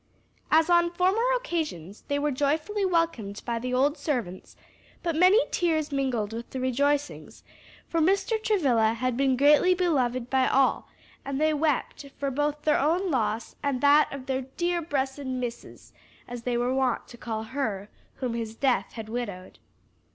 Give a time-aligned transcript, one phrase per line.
[0.49, 4.55] As on former occasions, they were joyfully welcomed by the old servants;
[5.03, 7.43] but many tears mingled with the rejoicings,
[7.87, 8.41] for Mr.
[8.41, 10.87] Travilla had been greatly beloved by all,
[11.23, 15.93] and they wept for both their own loss and that of their "dear bressed Missus,"
[16.27, 19.59] as they were wont to call her whom his death had widowed.